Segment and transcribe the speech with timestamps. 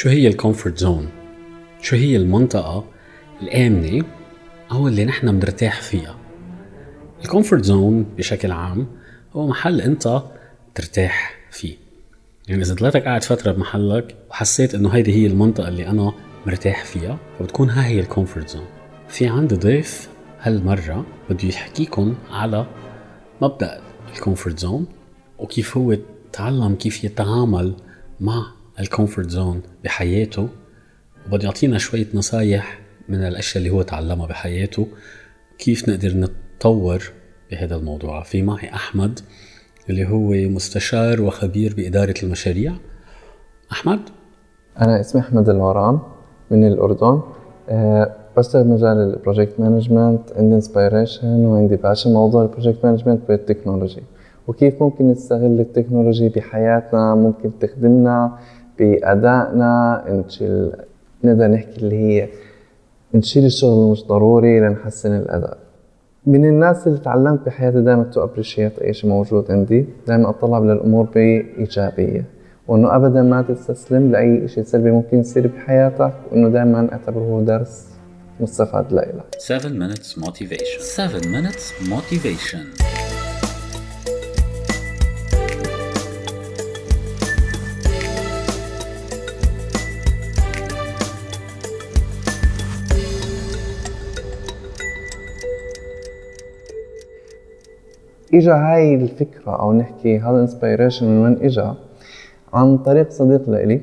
[0.00, 1.08] شو هي ال comfort zone؟
[1.82, 2.84] شو هي المنطقة
[3.42, 4.04] الآمنة
[4.72, 6.16] أو اللي نحن بنرتاح فيها؟
[7.24, 8.86] ال comfort zone بشكل عام
[9.32, 10.22] هو محل أنت
[10.74, 11.76] ترتاح فيه
[12.48, 16.12] يعني إذا طلعتك قاعد فترة بمحلك وحسيت إنه هيدي هي المنطقة اللي أنا
[16.46, 18.66] مرتاح فيها فبتكون ها هي ال comfort zone
[19.08, 20.08] في عندي ضيف
[20.40, 22.66] هالمرة بده يحكيكم على
[23.42, 23.80] مبدأ
[24.14, 24.86] ال comfort zone
[25.38, 25.96] وكيف هو
[26.32, 27.74] تعلم كيف يتعامل
[28.20, 30.48] مع ال comfort zone بحياته
[31.26, 34.86] وبده يعطينا شوية نصايح من الأشياء اللي هو تعلمها بحياته
[35.58, 37.12] كيف نقدر نتطور
[37.50, 38.22] بهذا الموضوع.
[38.22, 39.20] في معي أحمد
[39.90, 42.72] اللي هو مستشار وخبير بإدارة المشاريع.
[43.72, 44.00] أحمد؟
[44.80, 46.00] أنا اسمي أحمد الورام
[46.50, 47.20] من الأردن.
[47.68, 53.40] أه بشتغل مجال ال project management عندي inspiration وعندي passion موضوع ال project management بال
[53.40, 54.02] technology
[54.48, 58.38] وكيف ممكن نستغل ال technology بحياتنا ممكن تخدمنا.
[58.80, 60.72] بأدائنا نشيل
[61.24, 62.28] نقدر نحكي اللي هي
[63.14, 65.58] نشيل الشغل المش ضروري لنحسن الأداء.
[66.26, 71.04] من الناس اللي تعلمت بحياتي دائما to appreciate اي شيء موجود عندي دائما اطلع للأمور
[71.04, 72.24] بإيجابية
[72.68, 77.86] وإنه ابدا ما تستسلم لأي شيء سلبي ممكن يصير بحياتك وإنه دائما أعتبره درس
[78.40, 79.24] مستفاد لإلك.
[79.38, 80.80] 7 minutes motivation.
[80.80, 82.79] 7 minutes motivation.
[98.34, 101.72] اجى هاي الفكرة أو نحكي هذا ال inspiration من وين اجى
[102.54, 103.80] عن طريق صديق لإلي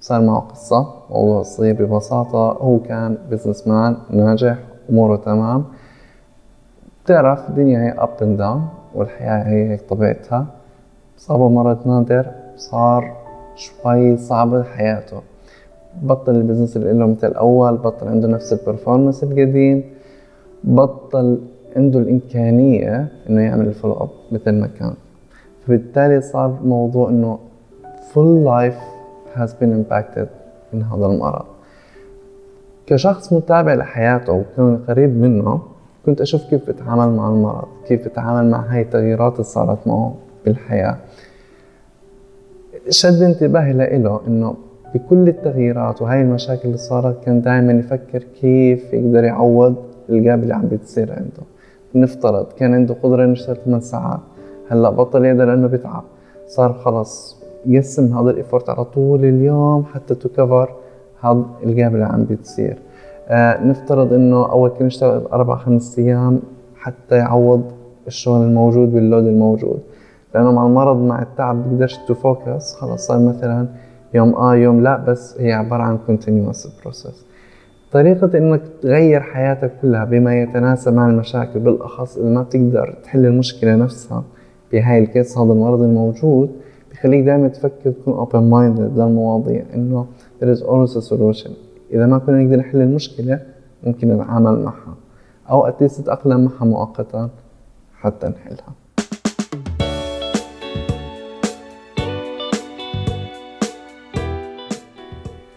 [0.00, 4.58] صار معه قصة موضوع صغير ببساطة هو كان businessman ناجح
[4.90, 5.64] أموره تمام.
[7.04, 10.46] بتعرف الدنيا هي up and down والحياة هي هيك طبيعتها.
[11.16, 12.26] صابه مرض نادر
[12.56, 13.16] صار
[13.56, 15.20] شوي صعبة حياته.
[16.02, 19.84] بطل ال business اللي له مثل الأول بطل عنده نفس ال performance القديم
[20.64, 21.40] بطل
[21.76, 24.94] عنده الإمكانية إنه يعمل الفولو أب مثل ما كان.
[25.66, 27.38] فبالتالي صار موضوع إنه
[28.12, 28.80] full life
[29.36, 30.26] has been impacted
[30.72, 31.44] من هذا المرض.
[32.86, 35.62] كشخص متابع لحياته وكون قريب منه
[36.06, 40.14] كنت أشوف كيف بتعامل مع المرض كيف بتعامل مع هاي التغييرات اللي صارت معه
[40.44, 40.96] بالحياة.
[42.88, 44.54] شد انتباهي له إنه
[44.94, 49.74] بكل التغييرات وهاي المشاكل اللي صارت كان دائما يفكر كيف يقدر يعوض
[50.08, 51.53] ال gap اللي عم بتصير عنده.
[51.94, 54.20] نفترض كان عنده قدرة يشتغل 8 ساعات
[54.68, 56.02] هلأ بطل يقدر لأنه بيتعب.
[56.46, 60.74] صار خلص يقسم هذا ال effort على طول اليوم حتى to cover
[61.20, 62.78] هذا ال gap اللي عم بتصير
[63.28, 66.40] آه نفترض إنه أول كان يشتغل أربع خمس أيام
[66.76, 67.62] حتى يعوض
[68.06, 69.80] الشغل الموجود وال load الموجود.
[70.34, 73.66] لأنه مع المرض مع التعب بيقدرش to focus خلص صار مثلا
[74.14, 77.24] يوم آه يوم لا بس هي عبارة عن continuous process
[77.94, 83.76] طريقة إنك تغير حياتك كلها بما يتناسب مع المشاكل بالأخص إذا ما بتقدر تحل المشكلة
[83.76, 84.24] نفسها
[84.72, 86.50] بهاي الكيس هذا المرض الموجود
[86.92, 90.06] بخليك دائما تفكر تكون open minded للمواضيع إنه
[90.40, 91.50] there is always a solution.
[91.92, 93.40] إذا ما كنا نقدر نحل المشكلة
[93.86, 94.94] ممكن نتعامل معها
[95.50, 97.30] أو اتليست تتأقلم معها مؤقتا
[98.00, 98.83] حتى نحلها.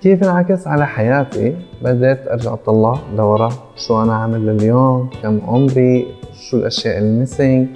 [0.02, 3.50] كيف انعكس على حياتي؟ بدأت أرجع أطلع لورا.
[3.75, 7.68] شو أنا عامل لليوم؟ كم عمري؟ شو الأشياء ال missing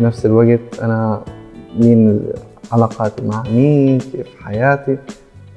[0.00, 1.22] بنفس الوقت أنا
[1.80, 2.20] مين
[2.72, 4.98] علاقاتي مع مين؟ كيف حياتي؟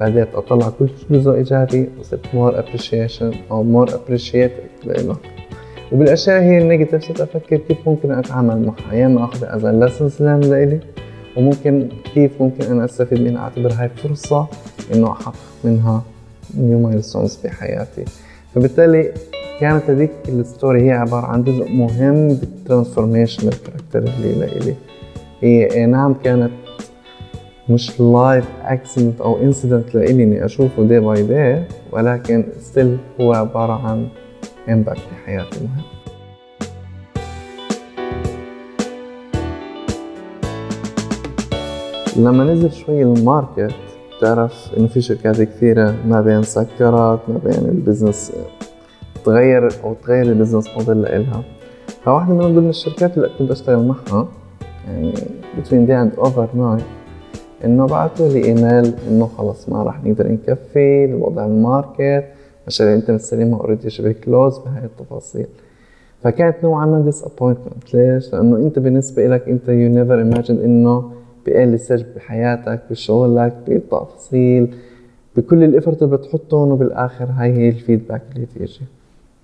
[0.02, 1.90] بدأت أطلع كل جزء إيجابي.
[2.00, 4.54] وصرت more appreciation أو more appreciated
[4.86, 5.16] له
[5.92, 10.22] وبالأشياء هي ال negative صرت أفكر كيف ممكن أتعامل معها يا إما أخذها as lessons
[10.22, 10.80] لإلي
[11.38, 14.48] وممكن كيف ممكن أنا أستفيد منها أعتبر هاي فرصة
[14.94, 16.04] إنه أحقق منها
[16.58, 18.06] new milestones في حياتي.
[18.56, 19.12] فبالتالي
[19.60, 24.76] كانت هذيك ال story هي عبارة عن جزء مهم بال transformation ال character اللي لإلي
[25.42, 26.52] هي نعم كانت
[27.70, 33.88] مش life accident أو incident لإلي إني أشوفه day by day ولكن still هو عبارة
[33.88, 34.08] عن
[34.70, 35.84] impact بحياتي مهم.
[42.16, 43.74] لما نزل شوي ال market
[44.18, 48.32] بتعرف إنه في شركات كثيرة ما بين سكرت ما بين ال business
[49.26, 51.44] تغير أو تغير ال business model لإلها.
[52.04, 54.28] فواحدة من ضمن الشركات اللي كنت أشتغل معها
[54.88, 55.14] يعني
[55.58, 56.84] between day and overnight
[57.66, 62.26] إنه بعثوا لي إيميل إنه خلص ما راح نقدر نكفي لوضع ال market
[62.62, 65.48] المشاريع اللي انت مستلمها already شبه close بهاي التفاصيل.
[66.24, 71.12] فكانت نوعا ما disappointment ليش؟ لأنه أنت بالنسبة لك أنت you never imagine إنه
[71.48, 74.76] بأقل stage بحياتك بشغلك بالتفاصيل
[75.36, 78.82] بكل ال effort اللي بتحطهم وبالآخر هاي هي ال feedback اللي تيجي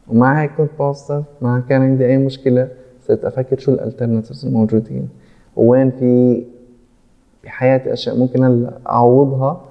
[0.07, 2.67] ومع هيك كنت positive ما كان عندي أي مشكلة
[3.07, 5.09] صرت أفكر شو ال alternatives الموجودين.
[5.55, 6.43] وين في
[7.43, 9.61] بحياتي أشياء ممكن هلا أعوضها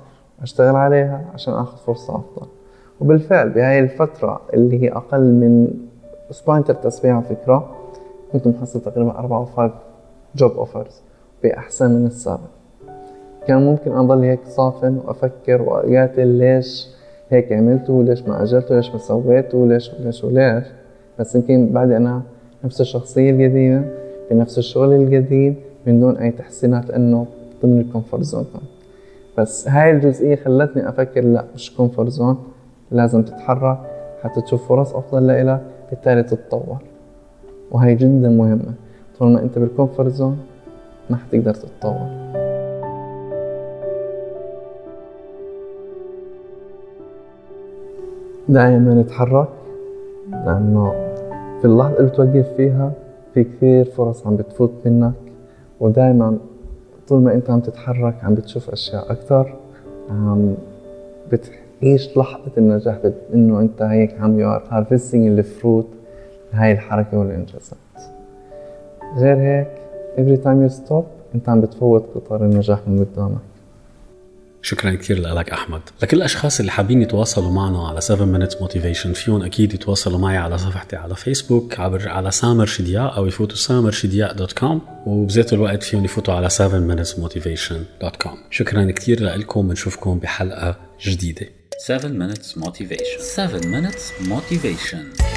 [0.43, 2.47] أشتغل عليها عشان آخذ فرصة أفضل.
[3.01, 5.69] وبالفعل بهاي الفترة اللي هي أقل من
[6.31, 7.77] أسبوعين ثلاث اسابيع على فكرة
[8.33, 9.73] كنت محصل تقريبا أربع أو five
[10.37, 11.03] job offers
[11.43, 12.51] باحسن من السابق.
[13.47, 16.89] كان ممكن أضل هيك صافن وأفكر واقاتل ليش
[17.31, 20.65] هيك عملته ليش ما اجلته ليش ما سويته ليش وليش وليش.
[21.19, 22.23] بس يمكن بعد أنا
[22.65, 23.85] نفس الشخصية القديمة
[24.31, 25.55] بنفس الشغل الجديد
[25.87, 27.27] من دون أي تحسينات لأنه
[27.63, 28.47] ضمن ال comfort zone.
[29.39, 32.39] بس هاي الجزئية خلتني أفكر لا مش comfort zone
[32.91, 33.79] لازم تتحرك
[34.23, 36.79] حتى تشوف فرص أفضل لإلك بالتالي تتطور.
[37.71, 38.75] وهي جدا مهمة.
[39.19, 40.39] طول ما أنت بالكومفورت زون
[41.11, 42.23] ما حتقدر تتطور.
[48.49, 49.49] دائما نتحرك
[50.33, 50.93] لأنه
[51.61, 52.93] في اللحظة اللي بتوقف فيها
[53.35, 55.13] في كثير فرص عم بتفوت منك
[55.81, 56.39] ودائما
[57.09, 59.55] طول ما أنت عم تتحرك عم بتشوف أشياء أكثر
[60.11, 60.55] عم
[61.33, 62.99] بتعيش لحظة النجاح
[63.35, 65.87] إنه أنت هيك عم you are harvesting ال fruit
[66.53, 67.79] هاي الحركة والإنجازات.
[69.17, 69.69] غير هيك
[70.17, 71.05] every time you stop
[71.35, 73.39] انت عم بتفوت قطار النجاح من قدامك.
[74.63, 75.81] شكرا كثير لك أحمد.
[76.03, 80.59] لكل الأشخاص اللي حابين يتواصلوا معنا على 7 minutes motivation فيهم أكيد يتواصلوا معي على
[80.59, 85.83] صفحتي على فيسبوك عبر على سامر شدياء أو يفوتوا سامر شدياء dot com وبذات الوقت
[85.83, 88.39] فيهم يفوتوا على 7 minutes motivation دوت كوم.
[88.51, 91.47] شكرا كثير لكم بنشوفكم بحلقة جديدة.
[91.79, 93.21] 7 minutes motivation.
[93.21, 95.32] 7 minutes motivation.